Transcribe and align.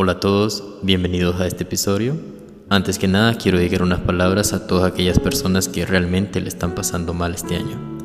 Hola 0.00 0.12
a 0.12 0.20
todos, 0.20 0.62
bienvenidos 0.82 1.40
a 1.40 1.48
este 1.48 1.64
episodio. 1.64 2.14
Antes 2.68 3.00
que 3.00 3.08
nada 3.08 3.34
quiero 3.34 3.58
dedicar 3.58 3.82
unas 3.82 3.98
palabras 3.98 4.52
a 4.52 4.68
todas 4.68 4.92
aquellas 4.92 5.18
personas 5.18 5.66
que 5.66 5.84
realmente 5.84 6.40
le 6.40 6.46
están 6.46 6.76
pasando 6.76 7.14
mal 7.14 7.34
este 7.34 7.56
año. 7.56 7.98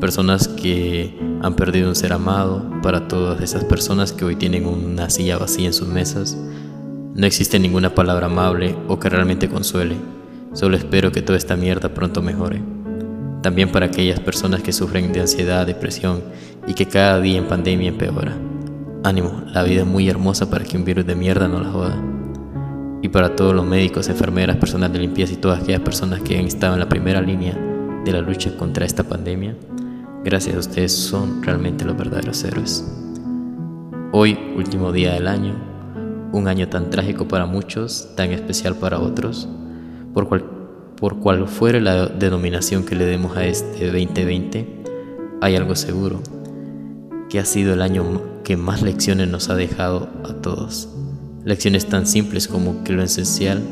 Personas 0.00 0.48
que 0.48 1.18
han 1.40 1.56
perdido 1.56 1.88
un 1.88 1.94
ser 1.94 2.12
amado, 2.12 2.70
para 2.82 3.08
todas 3.08 3.40
esas 3.40 3.64
personas 3.64 4.12
que 4.12 4.26
hoy 4.26 4.36
tienen 4.36 4.66
una 4.66 5.08
silla 5.08 5.38
vacía 5.38 5.68
en 5.68 5.72
sus 5.72 5.88
mesas. 5.88 6.36
No 7.14 7.26
existe 7.26 7.58
ninguna 7.58 7.94
palabra 7.94 8.26
amable 8.26 8.76
o 8.86 9.00
que 9.00 9.08
realmente 9.08 9.48
consuele. 9.48 9.96
Solo 10.52 10.76
espero 10.76 11.10
que 11.10 11.22
toda 11.22 11.38
esta 11.38 11.56
mierda 11.56 11.94
pronto 11.94 12.20
mejore. 12.20 12.60
También 13.40 13.72
para 13.72 13.86
aquellas 13.86 14.20
personas 14.20 14.62
que 14.62 14.74
sufren 14.74 15.10
de 15.10 15.22
ansiedad, 15.22 15.66
depresión 15.66 16.22
y 16.66 16.74
que 16.74 16.84
cada 16.84 17.18
día 17.18 17.38
en 17.38 17.48
pandemia 17.48 17.88
empeora. 17.88 18.49
Ánimo, 19.02 19.44
la 19.46 19.62
vida 19.62 19.80
es 19.80 19.86
muy 19.86 20.10
hermosa 20.10 20.50
para 20.50 20.62
que 20.62 20.76
un 20.76 20.84
virus 20.84 21.06
de 21.06 21.14
mierda 21.14 21.48
no 21.48 21.58
la 21.58 21.70
joda. 21.70 21.96
Y 23.00 23.08
para 23.08 23.34
todos 23.34 23.54
los 23.54 23.64
médicos, 23.64 24.10
enfermeras, 24.10 24.58
personal 24.58 24.92
de 24.92 24.98
limpieza 24.98 25.32
y 25.32 25.36
todas 25.36 25.62
aquellas 25.62 25.80
personas 25.80 26.20
que 26.20 26.38
han 26.38 26.44
estado 26.44 26.74
en 26.74 26.80
la 26.80 26.88
primera 26.88 27.22
línea 27.22 27.56
de 28.04 28.12
la 28.12 28.20
lucha 28.20 28.54
contra 28.58 28.84
esta 28.84 29.02
pandemia, 29.02 29.56
gracias 30.22 30.54
a 30.54 30.58
ustedes 30.58 30.92
son 30.92 31.42
realmente 31.42 31.86
los 31.86 31.96
verdaderos 31.96 32.44
héroes. 32.44 32.86
Hoy, 34.12 34.38
último 34.54 34.92
día 34.92 35.14
del 35.14 35.28
año, 35.28 35.54
un 36.32 36.46
año 36.46 36.68
tan 36.68 36.90
trágico 36.90 37.26
para 37.26 37.46
muchos, 37.46 38.10
tan 38.16 38.32
especial 38.32 38.74
para 38.74 39.00
otros, 39.00 39.48
por 40.12 40.28
cual, 40.28 40.44
por 40.96 41.20
cual 41.20 41.48
fuere 41.48 41.80
la 41.80 42.04
denominación 42.04 42.84
que 42.84 42.96
le 42.96 43.06
demos 43.06 43.34
a 43.34 43.46
este 43.46 43.86
2020, 43.86 44.82
hay 45.40 45.56
algo 45.56 45.74
seguro, 45.74 46.20
que 47.30 47.38
ha 47.38 47.46
sido 47.46 47.72
el 47.72 47.80
año 47.80 48.04
que 48.50 48.56
más 48.56 48.82
lecciones 48.82 49.28
nos 49.28 49.48
ha 49.48 49.54
dejado 49.54 50.08
a 50.24 50.32
todos. 50.32 50.88
Lecciones 51.44 51.86
tan 51.86 52.04
simples 52.04 52.48
como 52.48 52.82
que 52.82 52.92
lo 52.92 53.04
esencial 53.04 53.62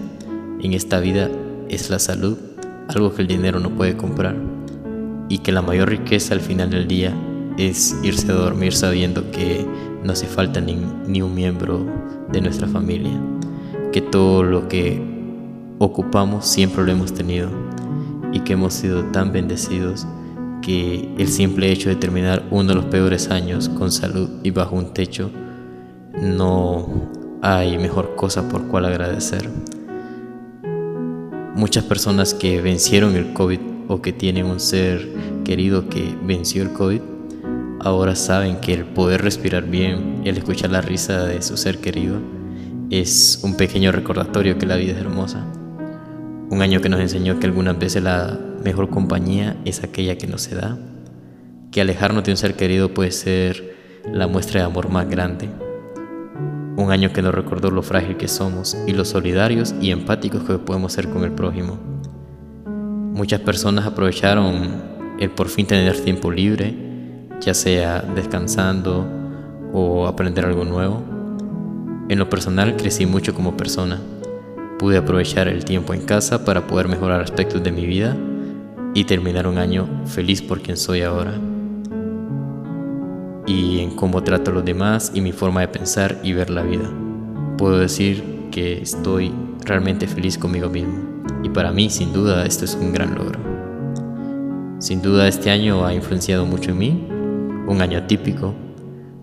en 0.62 0.72
esta 0.72 1.00
vida 1.00 1.28
es 1.68 1.90
la 1.90 1.98
salud, 1.98 2.38
algo 2.86 3.12
que 3.12 3.22
el 3.22 3.26
dinero 3.26 3.58
no 3.58 3.70
puede 3.70 3.96
comprar, 3.96 4.36
y 5.28 5.38
que 5.38 5.50
la 5.50 5.62
mayor 5.62 5.88
riqueza 5.88 6.32
al 6.32 6.40
final 6.40 6.70
del 6.70 6.86
día 6.86 7.12
es 7.56 7.96
irse 8.04 8.30
a 8.30 8.36
dormir 8.36 8.72
sabiendo 8.72 9.32
que 9.32 9.66
no 10.04 10.12
hace 10.12 10.26
falta 10.26 10.60
ni, 10.60 10.80
ni 11.08 11.22
un 11.22 11.34
miembro 11.34 11.84
de 12.30 12.40
nuestra 12.40 12.68
familia, 12.68 13.20
que 13.90 14.00
todo 14.00 14.44
lo 14.44 14.68
que 14.68 15.02
ocupamos 15.80 16.46
siempre 16.46 16.84
lo 16.84 16.92
hemos 16.92 17.12
tenido 17.12 17.50
y 18.32 18.38
que 18.42 18.52
hemos 18.52 18.74
sido 18.74 19.02
tan 19.06 19.32
bendecidos 19.32 20.06
el 20.68 21.28
simple 21.28 21.72
hecho 21.72 21.88
de 21.88 21.96
terminar 21.96 22.44
uno 22.50 22.68
de 22.68 22.74
los 22.74 22.84
peores 22.86 23.30
años 23.30 23.68
con 23.70 23.90
salud 23.90 24.28
y 24.42 24.50
bajo 24.50 24.76
un 24.76 24.92
techo, 24.92 25.30
no 26.20 27.10
hay 27.40 27.78
mejor 27.78 28.16
cosa 28.16 28.48
por 28.48 28.68
cual 28.68 28.84
agradecer. 28.84 29.48
Muchas 31.54 31.84
personas 31.84 32.34
que 32.34 32.60
vencieron 32.60 33.16
el 33.16 33.32
COVID 33.32 33.60
o 33.88 34.02
que 34.02 34.12
tienen 34.12 34.46
un 34.46 34.60
ser 34.60 35.08
querido 35.44 35.88
que 35.88 36.14
venció 36.22 36.62
el 36.62 36.72
COVID, 36.72 37.00
ahora 37.80 38.14
saben 38.14 38.60
que 38.60 38.74
el 38.74 38.84
poder 38.84 39.22
respirar 39.22 39.64
bien, 39.64 40.20
el 40.24 40.36
escuchar 40.36 40.70
la 40.70 40.82
risa 40.82 41.24
de 41.24 41.40
su 41.40 41.56
ser 41.56 41.78
querido, 41.78 42.20
es 42.90 43.40
un 43.42 43.56
pequeño 43.56 43.90
recordatorio 43.90 44.58
que 44.58 44.66
la 44.66 44.76
vida 44.76 44.92
es 44.92 44.98
hermosa. 44.98 45.46
Un 46.50 46.60
año 46.60 46.80
que 46.80 46.88
nos 46.90 47.00
enseñó 47.00 47.38
que 47.38 47.46
algunas 47.46 47.78
veces 47.78 48.02
la 48.02 48.38
mejor 48.68 48.90
compañía 48.90 49.56
es 49.64 49.82
aquella 49.82 50.18
que 50.18 50.26
no 50.26 50.36
se 50.36 50.54
da, 50.54 50.76
que 51.72 51.80
alejarnos 51.80 52.22
de 52.24 52.32
un 52.32 52.36
ser 52.36 52.54
querido 52.54 52.92
puede 52.92 53.12
ser 53.12 53.74
la 54.12 54.26
muestra 54.26 54.60
de 54.60 54.66
amor 54.66 54.90
más 54.90 55.08
grande. 55.08 55.48
Un 56.76 56.92
año 56.92 57.10
que 57.10 57.22
nos 57.22 57.34
recordó 57.34 57.70
lo 57.70 57.82
frágil 57.82 58.18
que 58.18 58.28
somos 58.28 58.76
y 58.86 58.92
lo 58.92 59.06
solidarios 59.06 59.74
y 59.80 59.90
empáticos 59.90 60.42
que 60.42 60.58
podemos 60.58 60.92
ser 60.92 61.08
con 61.08 61.24
el 61.24 61.32
prójimo. 61.32 61.78
Muchas 62.66 63.40
personas 63.40 63.86
aprovecharon 63.86 64.82
el 65.18 65.30
por 65.30 65.48
fin 65.48 65.66
tener 65.66 65.98
tiempo 66.00 66.30
libre, 66.30 66.74
ya 67.40 67.54
sea 67.54 68.02
descansando 68.02 69.06
o 69.72 70.06
aprender 70.06 70.44
algo 70.44 70.66
nuevo. 70.66 71.02
En 72.10 72.18
lo 72.18 72.28
personal 72.28 72.76
crecí 72.76 73.06
mucho 73.06 73.32
como 73.32 73.56
persona. 73.56 73.98
Pude 74.78 74.98
aprovechar 74.98 75.48
el 75.48 75.64
tiempo 75.64 75.94
en 75.94 76.02
casa 76.02 76.44
para 76.44 76.66
poder 76.66 76.86
mejorar 76.86 77.22
aspectos 77.22 77.62
de 77.62 77.72
mi 77.72 77.86
vida 77.86 78.14
y 78.98 79.04
terminar 79.04 79.46
un 79.46 79.58
año 79.58 79.86
feliz 80.06 80.42
por 80.42 80.60
quien 80.60 80.76
soy 80.76 81.02
ahora 81.02 81.32
y 83.46 83.78
en 83.78 83.94
cómo 83.94 84.24
trato 84.24 84.50
a 84.50 84.54
los 84.54 84.64
demás 84.64 85.12
y 85.14 85.20
mi 85.20 85.30
forma 85.30 85.60
de 85.60 85.68
pensar 85.68 86.18
y 86.24 86.32
ver 86.32 86.50
la 86.50 86.62
vida. 86.62 86.90
Puedo 87.56 87.78
decir 87.78 88.48
que 88.50 88.82
estoy 88.82 89.32
realmente 89.64 90.08
feliz 90.08 90.36
conmigo 90.36 90.68
mismo 90.68 91.22
y 91.44 91.48
para 91.48 91.70
mí 91.70 91.90
sin 91.90 92.12
duda 92.12 92.44
esto 92.44 92.64
es 92.64 92.74
un 92.74 92.92
gran 92.92 93.14
logro. 93.14 93.38
Sin 94.80 95.00
duda 95.00 95.28
este 95.28 95.52
año 95.52 95.86
ha 95.86 95.94
influenciado 95.94 96.44
mucho 96.44 96.72
en 96.72 96.78
mí, 96.78 97.08
un 97.68 97.80
año 97.80 97.98
atípico, 97.98 98.52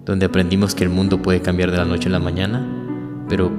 donde 0.05 0.25
aprendimos 0.25 0.73
que 0.73 0.85
el 0.85 0.89
mundo 0.89 1.21
puede 1.21 1.41
cambiar 1.41 1.71
de 1.71 1.77
la 1.79 1.85
noche 1.85 2.07
a 2.07 2.13
la 2.13 2.19
mañana, 2.19 2.65
pero 3.27 3.51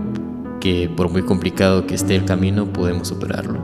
que 0.60 0.88
por 0.88 1.10
muy 1.10 1.25
complicado 1.25 1.87
que 1.87 1.94
esté 1.94 2.16
el 2.16 2.25
camino 2.25 2.72
podemos 2.72 3.09
superarlo. 3.09 3.59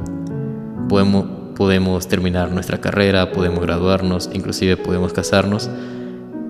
Podemos, 0.91 1.42
podemos 1.55 2.09
terminar 2.09 2.51
nuestra 2.51 2.81
carrera, 2.81 3.33
podemos 3.33 3.61
graduarnos, 3.61 4.31
inclusive 4.33 4.77
podemos 4.77 5.13
casarnos 5.13 5.71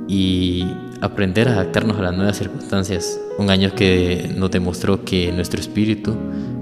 y 0.08 0.66
aprender 1.00 1.48
a 1.48 1.52
adaptarnos 1.52 1.98
a 1.98 2.02
las 2.02 2.16
nuevas 2.16 2.38
circunstancias. 2.38 3.20
Un 3.38 3.50
año 3.50 3.74
que 3.74 4.32
nos 4.36 4.50
demostró 4.50 5.04
que 5.04 5.32
nuestro 5.32 5.60
espíritu 5.60 6.16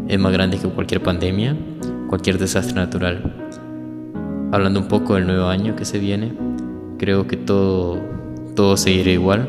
es 0.09 0.19
más 0.19 0.33
grande 0.33 0.59
que 0.59 0.69
cualquier 0.69 1.03
pandemia, 1.03 1.57
cualquier 2.09 2.39
desastre 2.39 2.75
natural. 2.75 3.51
Hablando 4.53 4.81
un 4.81 4.89
poco 4.89 5.15
del 5.15 5.27
nuevo 5.27 5.47
año 5.47 5.77
que 5.77 5.85
se 5.85 5.99
viene, 5.99 6.33
creo 6.99 7.27
que 7.27 7.37
todo, 7.37 7.99
todo 8.57 8.77
seguirá 8.77 9.11
igual, 9.11 9.49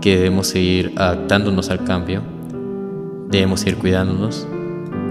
que 0.00 0.16
debemos 0.16 0.48
seguir 0.48 0.92
adaptándonos 0.96 1.70
al 1.70 1.84
cambio, 1.84 2.22
debemos 3.28 3.60
seguir 3.60 3.78
cuidándonos, 3.78 4.46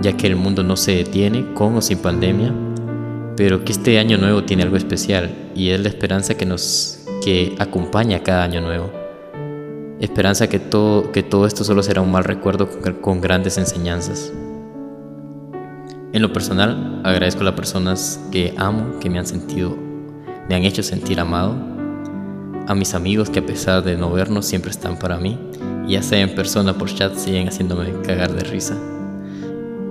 ya 0.01 0.17
que 0.17 0.27
el 0.27 0.35
mundo 0.35 0.63
no 0.63 0.75
se 0.75 0.95
detiene 0.95 1.53
con 1.53 1.75
o 1.75 1.81
sin 1.81 1.99
pandemia 1.99 2.53
pero 3.39 3.63
que 3.63 3.71
este 3.71 3.97
año 3.99 4.17
nuevo 4.17 4.43
tiene 4.43 4.63
algo 4.63 4.75
especial 4.75 5.33
y 5.55 5.69
es 5.69 5.79
la 5.79 5.87
esperanza 5.87 6.35
que 6.35 6.45
nos 6.45 7.05
que 7.23 7.55
acompaña 7.57 8.21
cada 8.21 8.43
año 8.43 8.59
nuevo. 8.59 8.91
Esperanza 10.01 10.49
que 10.49 10.59
todo, 10.59 11.13
que 11.13 11.23
todo 11.23 11.45
esto 11.45 11.63
solo 11.63 11.81
será 11.81 12.01
un 12.01 12.11
mal 12.11 12.25
recuerdo 12.25 12.67
con, 13.01 13.21
grandes 13.21 13.57
enseñanzas. 13.57 14.33
En 16.11 16.21
lo 16.21 16.33
personal, 16.33 16.99
agradezco 17.05 17.39
a 17.39 17.45
las 17.45 17.53
personas 17.53 18.19
que 18.29 18.53
amo, 18.57 18.99
que 18.99 19.09
me 19.09 19.19
han 19.19 19.25
sentido, 19.25 19.73
me 20.49 20.55
han 20.55 20.63
hecho 20.63 20.83
sentir 20.83 21.21
amado, 21.21 21.55
a 22.67 22.75
mis 22.75 22.93
amigos 22.93 23.29
que 23.29 23.39
a 23.39 23.45
pesar 23.45 23.85
de 23.85 23.95
no 23.95 24.11
vernos 24.11 24.47
siempre 24.47 24.71
están 24.71 24.99
para 24.99 25.15
mí, 25.15 25.39
y 25.87 25.93
ya 25.93 26.03
sea 26.03 26.19
en 26.19 26.35
persona 26.35 26.77
por 26.77 26.93
chat 26.93 27.15
siguen 27.15 27.47
haciéndome 27.47 27.93
cagar 28.01 28.33
de 28.33 28.43
risa 28.43 28.75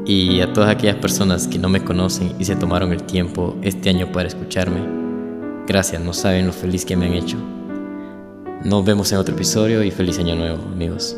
y 0.08 0.40
a 0.40 0.50
todas 0.54 0.70
aquellas 0.70 0.96
personas 0.96 1.46
que 1.46 1.58
no 1.58 1.68
me 1.68 1.84
conocen 1.84 2.32
y 2.38 2.46
se 2.46 2.56
tomaron 2.56 2.92
el 2.92 3.02
tiempo 3.02 3.54
este 3.62 3.90
año 3.90 4.10
para 4.10 4.26
escucharme. 4.26 4.80
Gracias, 5.66 6.02
no 6.02 6.14
saben 6.14 6.46
lo 6.46 6.52
feliz 6.54 6.86
que 6.86 6.96
me 6.96 7.06
han 7.06 7.12
hecho. 7.12 7.36
Nos 8.64 8.84
vemos 8.86 9.12
en 9.12 9.18
otro 9.18 9.34
episodio 9.34 9.82
y 9.84 9.90
feliz 9.90 10.18
año 10.18 10.34
nuevo, 10.34 10.62
amigos. 10.72 11.14